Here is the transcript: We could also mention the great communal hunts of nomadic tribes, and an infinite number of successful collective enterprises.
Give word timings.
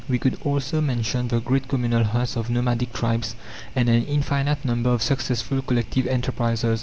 We 0.09 0.17
could 0.17 0.39
also 0.43 0.81
mention 0.81 1.27
the 1.27 1.39
great 1.39 1.67
communal 1.67 2.03
hunts 2.03 2.35
of 2.35 2.49
nomadic 2.49 2.91
tribes, 2.91 3.35
and 3.75 3.87
an 3.87 4.03
infinite 4.05 4.65
number 4.65 4.89
of 4.89 5.03
successful 5.03 5.61
collective 5.61 6.07
enterprises. 6.07 6.79